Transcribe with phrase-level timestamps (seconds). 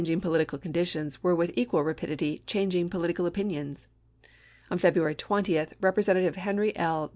[0.09, 3.87] ing political conditions were with equal rapidity changing political opinions.
[4.71, 7.07] On February 20, Rep resentative Henry L.